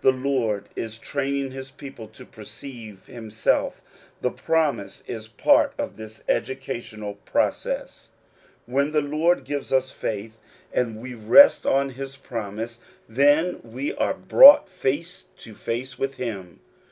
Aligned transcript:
The 0.00 0.12
Lord 0.12 0.68
is 0.76 0.96
training 0.96 1.50
his 1.50 1.72
people 1.72 2.06
to 2.10 2.24
iperceive 2.24 3.06
himself: 3.06 3.82
the 4.20 4.30
promise 4.30 5.02
is 5.08 5.26
part 5.26 5.72
of 5.76 5.96
this 5.96 6.22
educa 6.28 6.76
ional 6.76 7.16
process. 7.24 8.10
When 8.66 8.92
the 8.92 9.00
Lord 9.02 9.42
gives 9.42 9.72
us 9.72 9.90
faith, 9.90 10.38
and 10.72 11.00
we 11.02 11.14
rest 11.14 11.66
on 11.66 11.88
his 11.90 12.16
promise, 12.16 12.78
then 13.08 13.56
are 13.64 13.68
we 13.68 13.92
brought 14.28 14.68
face 14.68 15.24
to 15.38 15.56
face 15.56 15.98
with 15.98 16.14
him. 16.14 16.60